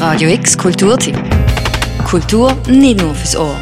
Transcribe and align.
Radio 0.00 0.30
X 0.30 0.56
Kulturtipp. 0.56 1.14
Kultur 2.08 2.56
nicht 2.66 3.02
nur 3.02 3.14
fürs 3.14 3.36
Ohr. 3.36 3.54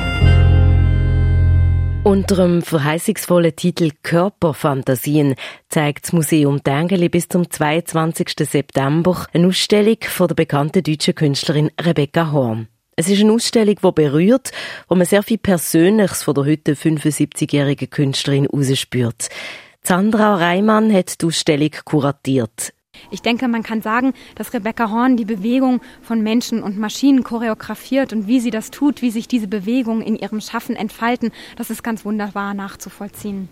Unter 2.05 2.37
dem 2.37 2.63
verheißungsvollen 2.63 3.57
Titel 3.57 3.91
Körperfantasien 4.05 5.35
zeigt 5.69 6.05
das 6.05 6.13
Museum 6.13 6.63
Tengeli 6.63 7.09
bis 7.09 7.27
zum 7.27 7.51
22. 7.51 8.37
September 8.49 9.27
eine 9.33 9.49
Ausstellung 9.49 9.97
von 10.03 10.29
der 10.29 10.37
bekannten 10.37 10.85
deutschen 10.85 11.17
Künstlerin 11.17 11.73
Rebecca 11.81 12.31
Horn. 12.31 12.69
Es 12.95 13.09
ist 13.09 13.21
eine 13.21 13.33
Ausstellung, 13.33 13.75
die 13.83 13.93
berührt, 13.93 14.53
wo 14.89 14.95
man 14.95 15.07
sehr 15.07 15.25
viel 15.25 15.39
Persönliches 15.39 16.23
von 16.23 16.37
der 16.37 16.45
heute 16.45 16.75
75-jährigen 16.75 17.91
Künstlerin 17.91 18.45
herausspürt. 18.45 19.29
Sandra 19.83 20.37
Reimann 20.37 20.93
hat 20.95 21.21
die 21.21 21.27
Ausstellung 21.27 21.73
kuratiert. 21.85 22.73
Ich 23.11 23.23
denke, 23.23 23.49
man 23.49 23.63
kann 23.63 23.83
sagen, 23.83 24.13
dass 24.35 24.53
Rebecca 24.53 24.91
Horn 24.91 25.17
die 25.17 25.25
Bewegung 25.25 25.81
von 26.03 26.23
Menschen 26.23 26.63
und 26.63 26.79
Maschinen 26.79 27.25
choreografiert 27.25 28.13
und 28.13 28.27
wie 28.27 28.41
sie 28.41 28.51
das 28.51 28.71
tut, 28.71 29.03
wie 29.03 29.11
sich 29.11 29.29
diese 29.29 29.49
Bewegungen 29.49 30.03
in 30.03 30.17
ihrem 30.17 30.41
Schaffen 30.41 30.77
entfalten, 30.77 31.33
das 31.57 31.71
ist 31.71 31.83
ganz 31.83 32.05
wunderbar 32.05 32.55
nachzuvollziehen. 32.55 33.49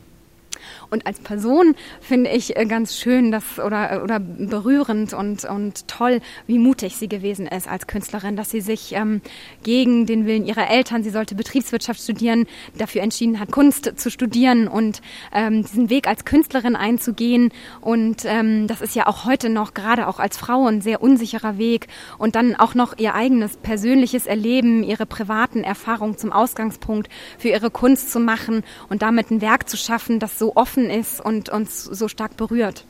Und 0.90 1.06
als 1.06 1.20
Person 1.20 1.74
finde 2.00 2.30
ich 2.30 2.56
äh, 2.56 2.66
ganz 2.66 2.96
schön 2.96 3.30
dass, 3.30 3.58
oder, 3.58 3.92
äh, 3.92 3.98
oder 3.98 4.20
berührend 4.20 5.12
und, 5.12 5.44
und 5.44 5.88
toll, 5.88 6.20
wie 6.46 6.58
mutig 6.58 6.96
sie 6.96 7.08
gewesen 7.08 7.46
ist 7.46 7.68
als 7.68 7.86
Künstlerin, 7.86 8.36
dass 8.36 8.50
sie 8.50 8.60
sich 8.60 8.92
ähm, 8.92 9.20
gegen 9.62 10.06
den 10.06 10.26
Willen 10.26 10.46
ihrer 10.46 10.70
Eltern, 10.70 11.02
sie 11.02 11.10
sollte 11.10 11.34
Betriebswirtschaft 11.34 12.00
studieren, 12.00 12.46
dafür 12.76 13.02
entschieden 13.02 13.40
hat, 13.40 13.50
Kunst 13.50 13.92
zu 13.96 14.10
studieren 14.10 14.68
und 14.68 15.00
ähm, 15.32 15.62
diesen 15.62 15.90
Weg 15.90 16.08
als 16.08 16.24
Künstlerin 16.24 16.76
einzugehen. 16.76 17.50
Und 17.80 18.24
ähm, 18.24 18.66
das 18.66 18.80
ist 18.80 18.94
ja 18.94 19.06
auch 19.06 19.24
heute 19.24 19.48
noch, 19.48 19.74
gerade 19.74 20.08
auch 20.08 20.18
als 20.18 20.36
Frau, 20.36 20.66
ein 20.66 20.80
sehr 20.80 21.02
unsicherer 21.02 21.58
Weg. 21.58 21.88
Und 22.18 22.34
dann 22.34 22.54
auch 22.56 22.74
noch 22.74 22.98
ihr 22.98 23.14
eigenes 23.14 23.56
persönliches 23.56 24.26
Erleben, 24.26 24.82
ihre 24.82 25.06
privaten 25.06 25.64
Erfahrungen 25.64 26.16
zum 26.16 26.32
Ausgangspunkt 26.32 27.08
für 27.38 27.48
ihre 27.48 27.70
Kunst 27.70 28.10
zu 28.10 28.20
machen 28.20 28.62
und 28.88 29.02
damit 29.02 29.30
ein 29.30 29.40
Werk 29.40 29.68
zu 29.68 29.76
schaffen, 29.76 30.18
das 30.18 30.38
so 30.38 30.45
offen 30.54 30.90
ist 30.90 31.20
und 31.20 31.48
uns 31.48 31.84
so 31.84 32.08
stark 32.08 32.36
berührt. 32.36 32.84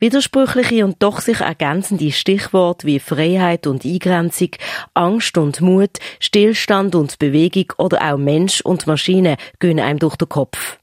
Widersprüchliche 0.00 0.84
und 0.84 1.02
doch 1.02 1.20
sich 1.20 1.40
ergänzende 1.40 2.12
Stichworte 2.12 2.86
wie 2.86 3.00
Freiheit 3.00 3.66
und 3.66 3.84
Eingrenzung, 3.84 4.50
Angst 4.94 5.36
und 5.36 5.60
Mut, 5.60 5.98
Stillstand 6.20 6.94
und 6.94 7.18
Bewegung 7.18 7.72
oder 7.78 8.12
auch 8.12 8.16
Mensch 8.16 8.60
und 8.60 8.86
Maschine 8.86 9.36
gehen 9.58 9.80
einem 9.80 9.98
durch 9.98 10.14
den 10.14 10.28
Kopf. 10.28 10.77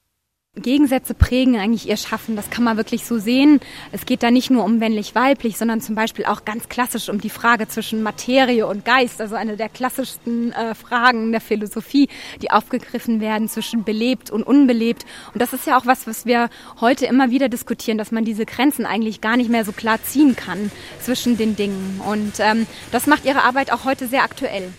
Gegensätze 0.55 1.13
prägen 1.13 1.57
eigentlich 1.57 1.87
ihr 1.89 1.97
Schaffen. 1.97 2.35
Das 2.35 2.49
kann 2.49 2.63
man 2.63 2.77
wirklich 2.77 3.05
so 3.05 3.17
sehen. 3.17 3.59
Es 3.91 4.05
geht 4.05 4.23
da 4.23 4.31
nicht 4.31 4.49
nur 4.49 4.63
um 4.63 4.77
männlich-weiblich, 4.77 5.57
sondern 5.57 5.81
zum 5.81 5.95
Beispiel 5.95 6.25
auch 6.25 6.45
ganz 6.45 6.69
klassisch 6.69 7.09
um 7.09 7.19
die 7.19 7.29
Frage 7.29 7.67
zwischen 7.67 8.03
Materie 8.03 8.65
und 8.65 8.85
Geist, 8.85 9.19
also 9.21 9.35
eine 9.35 9.57
der 9.57 9.69
klassischsten 9.69 10.53
äh, 10.53 10.73
Fragen 10.73 11.31
der 11.31 11.41
Philosophie, 11.41 12.07
die 12.41 12.51
aufgegriffen 12.51 13.19
werden 13.19 13.49
zwischen 13.49 13.83
belebt 13.83 14.31
und 14.31 14.43
unbelebt. 14.43 15.05
Und 15.33 15.41
das 15.41 15.53
ist 15.53 15.67
ja 15.67 15.77
auch 15.77 15.85
was, 15.85 16.07
was 16.07 16.25
wir 16.25 16.49
heute 16.79 17.05
immer 17.05 17.31
wieder 17.31 17.49
diskutieren, 17.49 17.97
dass 17.97 18.11
man 18.11 18.25
diese 18.25 18.45
Grenzen 18.45 18.85
eigentlich 18.85 19.21
gar 19.21 19.37
nicht 19.37 19.49
mehr 19.49 19.65
so 19.65 19.71
klar 19.71 20.01
ziehen 20.03 20.35
kann 20.35 20.71
zwischen 21.01 21.37
den 21.37 21.55
Dingen. 21.55 22.01
Und 22.09 22.33
ähm, 22.39 22.65
das 22.91 23.07
macht 23.07 23.25
ihre 23.25 23.43
Arbeit 23.43 23.71
auch 23.71 23.83
heute 23.83 24.07
sehr 24.07 24.23
aktuell. 24.23 24.71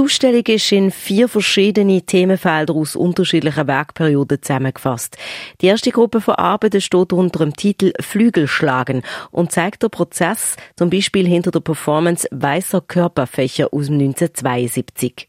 Die 0.00 0.04
Ausstellung 0.04 0.46
ist 0.46 0.72
in 0.72 0.90
vier 0.90 1.28
verschiedene 1.28 2.00
Themenfelder 2.00 2.74
aus 2.74 2.96
unterschiedlichen 2.96 3.66
Werkperioden 3.66 4.40
zusammengefasst. 4.40 5.18
Die 5.60 5.66
erste 5.66 5.90
Gruppe 5.90 6.22
von 6.22 6.36
Arbeiten 6.36 6.80
steht 6.80 7.12
unter 7.12 7.40
dem 7.40 7.54
Titel 7.54 7.92
Flügelschlagen 8.00 9.02
und 9.30 9.52
zeigt 9.52 9.82
den 9.82 9.90
Prozess 9.90 10.56
zum 10.74 10.88
Beispiel 10.88 11.28
hinter 11.28 11.50
der 11.50 11.60
Performance 11.60 12.26
Weißer 12.30 12.80
Körperfächer 12.80 13.74
aus 13.74 13.88
dem 13.88 13.98
1972. 13.98 15.28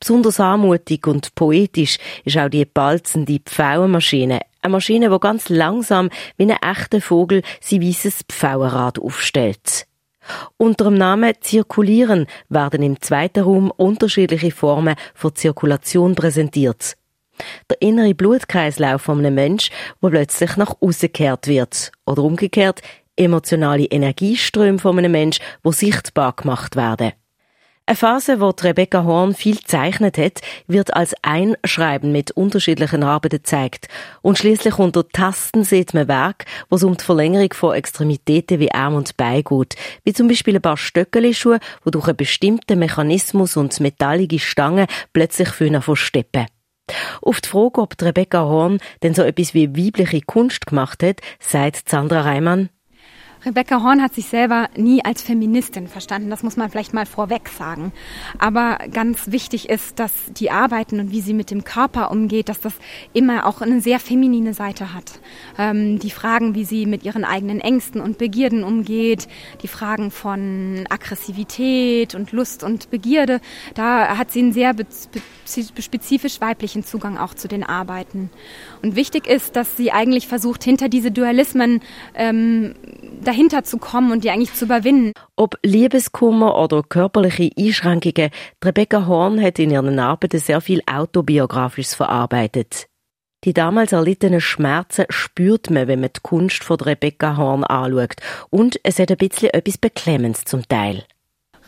Besonders 0.00 0.40
anmutig 0.40 1.06
und 1.06 1.32
poetisch 1.36 1.98
ist 2.24 2.38
auch 2.38 2.48
die 2.48 2.64
balzende 2.64 3.38
Pfauenmaschine. 3.38 4.40
Eine 4.62 4.72
Maschine, 4.72 5.10
die 5.10 5.20
ganz 5.20 5.48
langsam 5.48 6.10
wie 6.36 6.50
ein 6.50 6.58
echter 6.60 7.00
Vogel 7.00 7.42
sein 7.60 7.82
weißes 7.82 8.24
Pfauenrad 8.28 8.98
aufstellt. 8.98 9.87
Unter 10.56 10.84
dem 10.84 10.94
Namen 10.94 11.34
Zirkulieren 11.40 12.26
werden 12.48 12.82
im 12.82 13.00
zweiten 13.00 13.44
Raum 13.44 13.70
unterschiedliche 13.70 14.50
Formen 14.50 14.96
von 15.14 15.34
Zirkulation 15.34 16.14
präsentiert. 16.14 16.96
Der 17.70 17.80
innere 17.80 18.14
Blutkreislauf 18.14 19.02
von 19.02 19.18
einem 19.18 19.34
Menschen, 19.34 19.72
der 20.02 20.08
plötzlich 20.08 20.56
nach 20.56 20.74
außen 20.80 21.08
gekehrt 21.08 21.46
wird. 21.46 21.92
Oder 22.04 22.22
umgekehrt, 22.22 22.82
emotionale 23.16 23.84
Energieströme 23.84 24.78
von 24.78 24.98
einem 24.98 25.12
Menschen, 25.12 25.44
die 25.64 25.72
sichtbar 25.72 26.32
gemacht 26.32 26.76
werden. 26.76 27.12
Eine 27.88 27.96
Phase, 27.96 28.38
wo 28.38 28.50
Rebecca 28.50 29.04
Horn 29.04 29.32
viel 29.32 29.60
zeichnet 29.60 30.18
hat, 30.18 30.42
wird 30.66 30.92
als 30.92 31.14
Einschreiben 31.22 32.12
mit 32.12 32.30
unterschiedlichen 32.32 33.02
Arbeiten 33.02 33.38
gezeigt. 33.38 33.88
Und 34.20 34.36
schließlich 34.36 34.78
unter 34.78 35.08
Tasten 35.08 35.64
sieht 35.64 35.94
man 35.94 36.06
Werk, 36.06 36.44
wo 36.68 36.76
es 36.76 36.84
um 36.84 36.98
die 36.98 37.02
Verlängerung 37.02 37.54
von 37.54 37.74
Extremitäten 37.74 38.60
wie 38.60 38.70
Arm 38.72 38.94
und 38.94 39.16
Bein 39.16 39.42
geht. 39.42 39.76
Wie 40.04 40.12
zum 40.12 40.28
Beispiel 40.28 40.56
ein 40.56 40.60
paar 40.60 40.76
Stöckelschuhe, 40.76 41.60
die 41.86 41.90
durch 41.90 42.08
einen 42.08 42.18
bestimmten 42.18 42.78
Mechanismus 42.78 43.56
und 43.56 43.80
metallige 43.80 44.38
Stangen 44.38 44.86
plötzlich 45.14 45.48
für 45.48 45.80
versteppen. 45.80 46.44
Auf 47.22 47.40
die 47.40 47.48
Frage, 47.48 47.80
ob 47.80 47.94
Rebecca 48.02 48.40
Horn 48.40 48.80
denn 49.02 49.14
so 49.14 49.22
etwas 49.22 49.54
wie 49.54 49.74
weibliche 49.74 50.20
Kunst 50.20 50.66
gemacht 50.66 51.02
hat, 51.02 51.22
sagt 51.40 51.88
Sandra 51.88 52.20
Reimann, 52.20 52.68
Rebecca 53.44 53.82
Horn 53.82 54.02
hat 54.02 54.14
sich 54.14 54.26
selber 54.26 54.68
nie 54.76 55.04
als 55.04 55.22
Feministin 55.22 55.86
verstanden. 55.86 56.30
Das 56.30 56.42
muss 56.42 56.56
man 56.56 56.70
vielleicht 56.70 56.92
mal 56.92 57.06
vorweg 57.06 57.48
sagen. 57.48 57.92
Aber 58.38 58.78
ganz 58.92 59.30
wichtig 59.30 59.68
ist, 59.68 59.98
dass 59.98 60.12
die 60.28 60.50
Arbeiten 60.50 60.98
und 60.98 61.12
wie 61.12 61.20
sie 61.20 61.34
mit 61.34 61.50
dem 61.50 61.64
Körper 61.64 62.10
umgeht, 62.10 62.48
dass 62.48 62.60
das 62.60 62.74
immer 63.12 63.46
auch 63.46 63.60
eine 63.60 63.80
sehr 63.80 64.00
feminine 64.00 64.54
Seite 64.54 64.92
hat. 64.92 65.20
Ähm, 65.56 65.98
die 65.98 66.10
Fragen, 66.10 66.54
wie 66.54 66.64
sie 66.64 66.86
mit 66.86 67.04
ihren 67.04 67.24
eigenen 67.24 67.60
Ängsten 67.60 68.00
und 68.00 68.18
Begierden 68.18 68.64
umgeht, 68.64 69.28
die 69.62 69.68
Fragen 69.68 70.10
von 70.10 70.84
Aggressivität 70.88 72.14
und 72.14 72.32
Lust 72.32 72.64
und 72.64 72.90
Begierde, 72.90 73.40
da 73.74 74.18
hat 74.18 74.32
sie 74.32 74.40
einen 74.40 74.52
sehr 74.52 74.74
spezifisch 75.44 76.40
weiblichen 76.40 76.84
Zugang 76.84 77.18
auch 77.18 77.34
zu 77.34 77.46
den 77.46 77.62
Arbeiten. 77.62 78.30
Und 78.82 78.96
wichtig 78.96 79.26
ist, 79.26 79.56
dass 79.56 79.76
sie 79.76 79.92
eigentlich 79.92 80.26
versucht, 80.28 80.64
hinter 80.64 80.88
diese 80.88 81.10
Dualismen 81.10 81.80
ähm, 82.14 82.74
dahinter 83.28 83.62
zu 83.62 83.78
kommen 83.78 84.10
und 84.10 84.24
die 84.24 84.30
eigentlich 84.30 84.54
zu 84.54 84.64
überwinden. 84.64 85.12
Ob 85.36 85.58
Liebeskummer 85.62 86.58
oder 86.58 86.82
körperliche 86.82 87.50
Einschränkungen, 87.58 88.30
Rebecca 88.64 89.06
Horn 89.06 89.40
hat 89.40 89.58
in 89.58 89.70
ihren 89.70 89.98
Arbeiten 89.98 90.38
sehr 90.38 90.60
viel 90.60 90.82
Autobiografisches 90.90 91.94
verarbeitet. 91.94 92.88
Die 93.44 93.52
damals 93.52 93.92
erlittenen 93.92 94.40
Schmerzen 94.40 95.04
spürt 95.10 95.70
man, 95.70 95.86
wenn 95.86 96.00
man 96.00 96.10
die 96.16 96.20
Kunst 96.22 96.64
von 96.64 96.80
Rebecca 96.80 97.36
Horn 97.36 97.62
anschaut. 97.64 98.16
Und 98.50 98.80
es 98.82 98.98
hat 98.98 99.10
ein 99.10 99.18
bisschen 99.18 99.50
etwas 99.50 99.78
Beklemmendes 99.78 100.44
zum 100.44 100.66
Teil. 100.66 101.04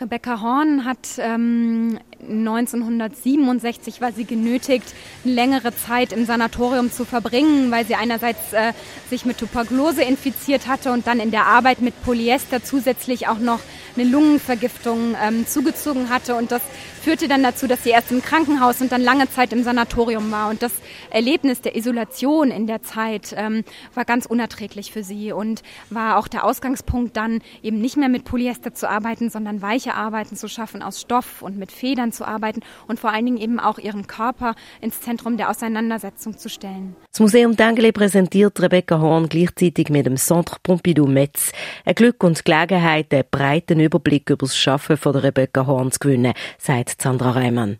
Rebecca 0.00 0.40
Horn 0.40 0.86
hat 0.86 1.18
ähm, 1.18 1.98
1967 2.28 4.00
war 4.00 4.12
sie 4.12 4.24
genötigt, 4.24 4.94
längere 5.24 5.74
Zeit 5.74 6.12
im 6.12 6.26
Sanatorium 6.26 6.92
zu 6.92 7.04
verbringen, 7.04 7.70
weil 7.70 7.86
sie 7.86 7.94
einerseits 7.94 8.52
äh, 8.52 8.72
sich 9.08 9.24
mit 9.24 9.38
Tuberkulose 9.38 10.02
infiziert 10.02 10.66
hatte 10.66 10.92
und 10.92 11.06
dann 11.06 11.20
in 11.20 11.30
der 11.30 11.46
Arbeit 11.46 11.80
mit 11.80 12.00
Polyester 12.02 12.62
zusätzlich 12.62 13.28
auch 13.28 13.38
noch 13.38 13.60
eine 13.96 14.08
Lungenvergiftung 14.08 15.16
ähm, 15.22 15.46
zugezogen 15.46 16.10
hatte. 16.10 16.34
Und 16.34 16.52
das 16.52 16.62
führte 17.02 17.28
dann 17.28 17.42
dazu, 17.42 17.66
dass 17.66 17.82
sie 17.82 17.90
erst 17.90 18.12
im 18.12 18.22
Krankenhaus 18.22 18.80
und 18.80 18.92
dann 18.92 19.02
lange 19.02 19.28
Zeit 19.30 19.52
im 19.52 19.62
Sanatorium 19.62 20.30
war. 20.30 20.50
Und 20.50 20.62
das 20.62 20.72
Erlebnis 21.10 21.60
der 21.60 21.76
Isolation 21.76 22.50
in 22.50 22.66
der 22.66 22.82
Zeit 22.82 23.34
ähm, 23.36 23.64
war 23.94 24.04
ganz 24.04 24.26
unerträglich 24.26 24.92
für 24.92 25.02
sie 25.02 25.32
und 25.32 25.62
war 25.88 26.18
auch 26.18 26.28
der 26.28 26.44
Ausgangspunkt 26.44 27.16
dann 27.16 27.40
eben 27.62 27.80
nicht 27.80 27.96
mehr 27.96 28.08
mit 28.08 28.24
Polyester 28.24 28.74
zu 28.74 28.88
arbeiten, 28.88 29.30
sondern 29.30 29.62
weiche 29.62 29.94
Arbeiten 29.94 30.36
zu 30.36 30.48
schaffen 30.48 30.82
aus 30.82 31.00
Stoff 31.00 31.42
und 31.42 31.58
mit 31.58 31.72
Federn 31.72 32.09
zu 32.12 32.26
arbeiten 32.26 32.60
und 32.88 33.00
vor 33.00 33.12
allen 33.12 33.26
Dingen 33.26 33.38
eben 33.38 33.60
auch 33.60 33.78
ihren 33.78 34.06
Körper 34.06 34.54
ins 34.80 35.00
Zentrum 35.00 35.36
der 35.36 35.50
Auseinandersetzung 35.50 36.38
zu 36.38 36.48
stellen. 36.48 36.96
Das 37.10 37.20
Museum 37.20 37.56
Dengele 37.56 37.92
präsentiert 37.92 38.60
Rebecca 38.60 39.00
Horn 39.00 39.28
gleichzeitig 39.28 39.88
mit 39.90 40.06
dem 40.06 40.16
Centre 40.16 40.56
Pompidou 40.62 41.06
Metz. 41.06 41.52
Ein 41.84 41.94
Glück 41.94 42.22
und 42.22 42.44
Gelegenheit, 42.44 43.12
einen 43.12 43.24
breiten 43.30 43.80
Überblick 43.80 44.30
über 44.30 44.46
das 44.46 44.56
Schaffen 44.56 44.96
von 44.96 45.16
Rebecca 45.16 45.66
Horn 45.66 45.92
zu 45.92 45.98
gewinnen, 45.98 46.34
sagt 46.58 47.02
Sandra 47.02 47.32
Reimann. 47.32 47.78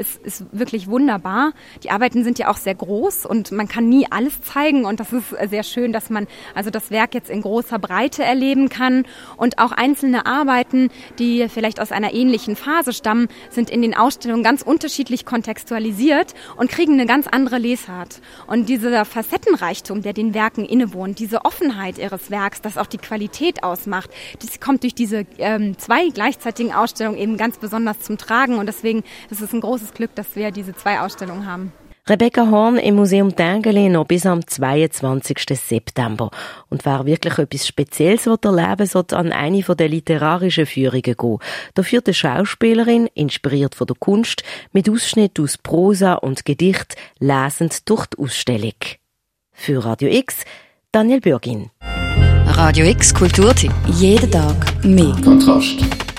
Es 0.00 0.16
ist 0.16 0.46
wirklich 0.50 0.88
wunderbar. 0.88 1.52
Die 1.84 1.90
Arbeiten 1.90 2.24
sind 2.24 2.38
ja 2.38 2.48
auch 2.48 2.56
sehr 2.56 2.74
groß 2.74 3.26
und 3.26 3.52
man 3.52 3.68
kann 3.68 3.90
nie 3.90 4.06
alles 4.08 4.40
zeigen 4.40 4.86
und 4.86 4.98
das 4.98 5.12
ist 5.12 5.28
sehr 5.50 5.62
schön, 5.62 5.92
dass 5.92 6.08
man 6.08 6.26
also 6.54 6.70
das 6.70 6.90
Werk 6.90 7.12
jetzt 7.12 7.28
in 7.28 7.42
großer 7.42 7.78
Breite 7.78 8.24
erleben 8.24 8.70
kann 8.70 9.04
und 9.36 9.58
auch 9.58 9.72
einzelne 9.72 10.24
Arbeiten, 10.24 10.88
die 11.18 11.46
vielleicht 11.50 11.80
aus 11.80 11.92
einer 11.92 12.14
ähnlichen 12.14 12.56
Phase 12.56 12.94
stammen, 12.94 13.28
sind 13.50 13.68
in 13.68 13.82
den 13.82 13.94
Ausstellungen 13.94 14.42
ganz 14.42 14.62
unterschiedlich 14.62 15.26
kontextualisiert 15.26 16.32
und 16.56 16.70
kriegen 16.70 16.94
eine 16.94 17.04
ganz 17.04 17.26
andere 17.26 17.58
Lesart. 17.58 18.22
Und 18.46 18.70
dieser 18.70 19.04
Facettenreichtum, 19.04 20.00
der 20.00 20.14
den 20.14 20.32
Werken 20.32 20.64
innewohnt, 20.64 21.18
diese 21.18 21.44
Offenheit 21.44 21.98
ihres 21.98 22.30
Werks, 22.30 22.62
das 22.62 22.78
auch 22.78 22.86
die 22.86 22.96
Qualität 22.96 23.62
ausmacht, 23.62 24.08
das 24.40 24.60
kommt 24.60 24.82
durch 24.82 24.94
diese 24.94 25.26
ähm, 25.36 25.76
zwei 25.76 26.08
gleichzeitigen 26.08 26.72
Ausstellungen 26.72 27.18
eben 27.18 27.36
ganz 27.36 27.58
besonders 27.58 28.00
zum 28.00 28.16
Tragen 28.16 28.54
und 28.54 28.64
deswegen 28.64 29.04
ist 29.28 29.42
es 29.42 29.52
ein 29.52 29.60
großes 29.60 29.89
großes 29.90 29.94
Glück, 29.94 30.14
dass 30.14 30.36
wir 30.36 30.50
diese 30.50 30.74
zwei 30.74 31.00
Ausstellungen 31.00 31.46
haben. 31.46 31.72
Rebecca 32.08 32.50
Horn 32.50 32.76
im 32.78 32.96
Museum 32.96 33.36
Tengeli 33.36 33.88
noch 33.88 34.06
bis 34.06 34.26
am 34.26 34.44
22. 34.44 35.38
September. 35.50 36.30
Und 36.68 36.84
wer 36.84 37.06
wirklich 37.06 37.38
etwas 37.38 37.68
Spezielles 37.68 38.26
erleben 38.26 38.86
sollte 38.86 39.16
an 39.16 39.32
eine 39.32 39.62
der 39.62 39.88
literarischen 39.88 40.66
Führungen 40.66 41.02
gehen. 41.02 41.38
Da 41.74 41.82
führt 41.82 42.08
eine 42.08 42.14
Schauspielerin, 42.14 43.08
inspiriert 43.14 43.74
von 43.74 43.86
der 43.86 43.96
Kunst, 43.96 44.42
mit 44.72 44.88
Ausschnitt 44.88 45.38
aus 45.38 45.58
Prosa 45.58 46.14
und 46.14 46.44
Gedicht, 46.44 46.96
lesend 47.18 47.88
durch 47.88 48.06
die 48.06 48.22
Ausstellung. 48.22 48.74
Für 49.52 49.84
Radio 49.84 50.08
X, 50.08 50.44
Daniel 50.90 51.20
Bürgin. 51.20 51.70
Radio 52.46 52.86
X 52.86 53.14
Kulturtipp. 53.14 53.72
Jeden 53.86 54.30
Tag 54.30 54.56
mehr. 54.84 55.14
Kontrast. 55.22 56.09